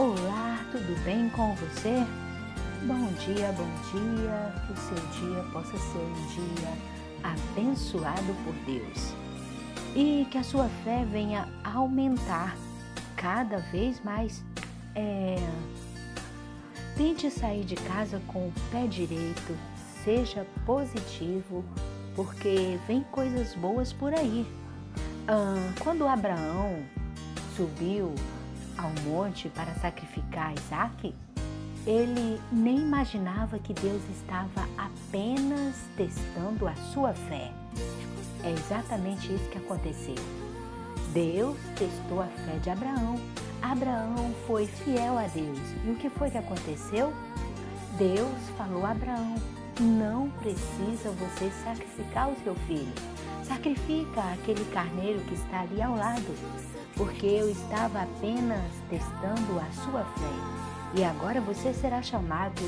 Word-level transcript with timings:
Olá, 0.00 0.64
tudo 0.72 1.04
bem 1.04 1.28
com 1.28 1.54
você? 1.56 2.06
Bom 2.86 3.12
dia, 3.22 3.52
bom 3.52 3.68
dia. 3.92 4.54
Que 4.66 4.72
o 4.72 4.76
seu 4.78 4.96
dia 5.28 5.42
possa 5.52 5.76
ser 5.76 5.98
um 5.98 6.26
dia 6.28 6.72
abençoado 7.22 8.34
por 8.42 8.54
Deus 8.64 9.12
e 9.94 10.26
que 10.30 10.38
a 10.38 10.42
sua 10.42 10.70
fé 10.84 11.04
venha 11.04 11.46
aumentar 11.62 12.56
cada 13.14 13.58
vez 13.58 14.02
mais. 14.02 14.42
É... 14.94 15.36
Tente 16.96 17.30
sair 17.30 17.66
de 17.66 17.76
casa 17.76 18.22
com 18.26 18.48
o 18.48 18.52
pé 18.70 18.86
direito, 18.86 19.54
seja 20.02 20.46
positivo, 20.64 21.62
porque 22.16 22.78
vem 22.86 23.02
coisas 23.12 23.54
boas 23.54 23.92
por 23.92 24.14
aí. 24.14 24.46
Ah, 25.28 25.74
quando 25.78 26.08
Abraão 26.08 26.82
subiu 27.54 28.14
ao 28.80 28.90
monte 29.04 29.48
para 29.50 29.74
sacrificar 29.74 30.54
Isaac, 30.54 31.14
ele 31.86 32.40
nem 32.50 32.78
imaginava 32.78 33.58
que 33.58 33.72
Deus 33.74 34.02
estava 34.10 34.66
apenas 34.76 35.74
testando 35.96 36.66
a 36.66 36.74
sua 36.92 37.12
fé. 37.12 37.52
É 38.42 38.50
exatamente 38.50 39.32
isso 39.32 39.48
que 39.50 39.58
aconteceu. 39.58 40.14
Deus 41.12 41.58
testou 41.76 42.22
a 42.22 42.26
fé 42.26 42.58
de 42.62 42.70
Abraão. 42.70 43.20
Abraão 43.60 44.34
foi 44.46 44.66
fiel 44.66 45.18
a 45.18 45.26
Deus. 45.26 45.58
E 45.84 45.90
o 45.90 45.96
que 45.96 46.08
foi 46.08 46.30
que 46.30 46.38
aconteceu? 46.38 47.12
Deus 47.98 48.38
falou 48.56 48.86
a 48.86 48.92
Abraão: 48.92 49.34
não 49.80 50.30
precisa 50.30 51.10
você 51.10 51.50
sacrificar 51.64 52.30
o 52.30 52.36
seu 52.42 52.54
filho. 52.66 52.92
Sacrifica 53.44 54.20
aquele 54.32 54.64
carneiro 54.72 55.20
que 55.20 55.34
está 55.34 55.60
ali 55.60 55.82
ao 55.82 55.96
lado, 55.96 56.34
porque 56.96 57.26
eu 57.26 57.50
estava 57.50 58.02
apenas 58.02 58.70
testando 58.88 59.58
a 59.58 59.70
sua 59.84 60.04
fé. 60.04 60.94
E 60.94 61.04
agora 61.04 61.40
você 61.40 61.72
será 61.72 62.02
chamado 62.02 62.62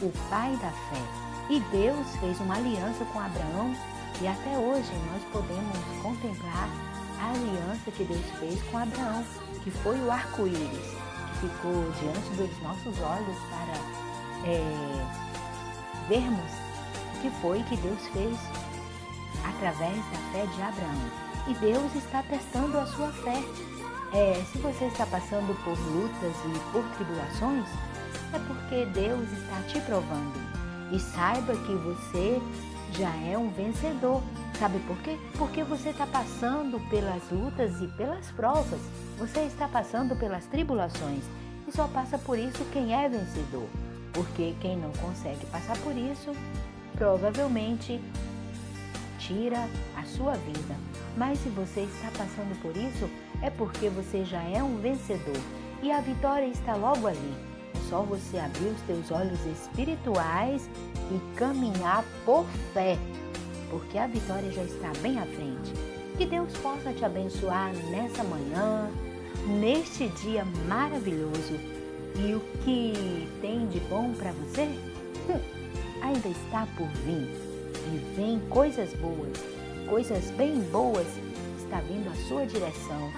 o 0.00 0.12
pai 0.30 0.52
da 0.56 0.70
fé. 0.70 1.28
E 1.50 1.60
Deus 1.70 2.06
fez 2.20 2.40
uma 2.40 2.56
aliança 2.56 3.04
com 3.06 3.20
Abraão 3.20 3.74
e 4.20 4.26
até 4.26 4.58
hoje 4.58 4.90
nós 5.12 5.22
podemos 5.32 5.78
contemplar 6.02 6.68
a 7.20 7.30
aliança 7.30 7.90
que 7.90 8.04
Deus 8.04 8.24
fez 8.38 8.62
com 8.64 8.78
Abraão, 8.78 9.24
que 9.62 9.70
foi 9.70 9.98
o 10.00 10.10
arco-íris, 10.10 10.96
que 11.40 11.46
ficou 11.46 11.90
diante 12.00 12.30
dos 12.36 12.62
nossos 12.62 13.00
olhos 13.00 13.36
para 13.48 14.48
é, 14.48 14.60
vermos 16.08 16.52
o 17.16 17.20
que 17.20 17.30
foi 17.40 17.62
que 17.64 17.76
Deus 17.76 18.00
fez 18.08 18.36
através 19.44 19.96
da 19.96 20.18
fé 20.32 20.46
de 20.46 20.62
Abraão. 20.62 21.27
E 21.48 21.54
Deus 21.54 21.94
está 21.94 22.22
testando 22.22 22.78
a 22.78 22.84
sua 22.86 23.10
fé. 23.10 23.42
É, 24.12 24.42
se 24.52 24.58
você 24.58 24.84
está 24.84 25.06
passando 25.06 25.56
por 25.64 25.78
lutas 25.78 26.36
e 26.44 26.72
por 26.72 26.84
tribulações, 26.96 27.66
é 28.34 28.38
porque 28.46 28.84
Deus 28.86 29.30
está 29.32 29.62
te 29.62 29.80
provando. 29.80 30.34
E 30.92 31.00
saiba 31.00 31.54
que 31.54 31.74
você 31.74 32.40
já 32.92 33.14
é 33.26 33.38
um 33.38 33.50
vencedor. 33.50 34.22
Sabe 34.58 34.78
por 34.80 34.96
quê? 34.98 35.18
Porque 35.38 35.62
você 35.62 35.90
está 35.90 36.06
passando 36.06 36.78
pelas 36.90 37.22
lutas 37.30 37.80
e 37.80 37.86
pelas 37.96 38.30
provas. 38.32 38.80
Você 39.18 39.40
está 39.40 39.66
passando 39.68 40.14
pelas 40.16 40.44
tribulações. 40.46 41.24
E 41.66 41.72
só 41.72 41.86
passa 41.88 42.18
por 42.18 42.38
isso 42.38 42.64
quem 42.72 42.94
é 42.94 43.08
vencedor. 43.08 43.68
Porque 44.12 44.54
quem 44.60 44.76
não 44.76 44.92
consegue 44.92 45.46
passar 45.46 45.78
por 45.78 45.96
isso, 45.96 46.34
provavelmente 46.94 48.00
tira 49.18 49.68
a 49.96 50.04
sua 50.04 50.34
vida. 50.34 50.74
Mas 51.18 51.40
se 51.40 51.48
você 51.48 51.80
está 51.80 52.12
passando 52.12 52.56
por 52.62 52.76
isso, 52.76 53.10
é 53.42 53.50
porque 53.50 53.88
você 53.88 54.24
já 54.24 54.40
é 54.44 54.62
um 54.62 54.76
vencedor. 54.76 55.36
E 55.82 55.90
a 55.90 56.00
vitória 56.00 56.46
está 56.46 56.76
logo 56.76 57.08
ali. 57.08 57.34
É 57.74 57.90
só 57.90 58.02
você 58.02 58.38
abrir 58.38 58.68
os 58.68 58.80
teus 58.82 59.10
olhos 59.10 59.44
espirituais 59.46 60.70
e 61.10 61.36
caminhar 61.36 62.04
por 62.24 62.46
fé, 62.72 62.96
porque 63.68 63.98
a 63.98 64.06
vitória 64.06 64.50
já 64.52 64.62
está 64.62 64.92
bem 65.00 65.18
à 65.18 65.26
frente. 65.26 65.72
Que 66.16 66.24
Deus 66.24 66.52
possa 66.58 66.92
te 66.92 67.04
abençoar 67.04 67.74
nessa 67.90 68.22
manhã, 68.22 68.88
neste 69.60 70.08
dia 70.22 70.44
maravilhoso. 70.68 71.54
E 72.16 72.34
o 72.34 72.40
que 72.64 73.28
tem 73.40 73.66
de 73.66 73.80
bom 73.80 74.12
para 74.12 74.30
você? 74.32 74.64
Hum, 75.28 75.40
ainda 76.02 76.28
está 76.28 76.66
por 76.76 76.88
vir. 77.04 77.28
E 77.90 78.14
vem 78.16 78.40
coisas 78.50 78.92
boas, 78.94 79.38
coisas 79.88 80.30
bem 80.32 80.60
boas 80.70 81.06
está 81.58 81.80
vindo 81.80 82.08
à 82.10 82.28
sua 82.28 82.46
direção. 82.46 83.10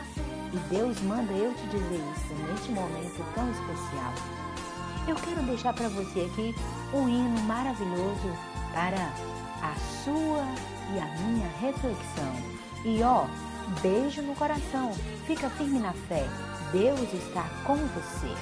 E 0.52 0.56
Deus 0.72 1.00
manda 1.02 1.32
eu 1.32 1.52
te 1.54 1.66
dizer 1.66 2.00
isso 2.16 2.34
neste 2.48 2.70
momento 2.72 3.24
tão 3.34 3.50
especial. 3.50 4.14
Eu 5.06 5.16
quero 5.16 5.42
deixar 5.42 5.72
para 5.72 5.88
você 5.88 6.20
aqui 6.20 6.54
um 6.94 7.08
hino 7.08 7.40
maravilhoso 7.42 8.30
para 8.72 9.12
a 9.62 9.74
sua 10.04 10.44
e 10.94 10.98
a 10.98 11.06
minha 11.22 11.48
reflexão. 11.60 12.34
E 12.84 13.02
ó, 13.02 13.26
beijo 13.82 14.22
no 14.22 14.34
coração, 14.34 14.92
fica 15.26 15.50
firme 15.50 15.78
na 15.78 15.92
fé, 15.92 16.26
Deus 16.72 17.12
está 17.12 17.48
com 17.64 17.76
você. 17.76 18.34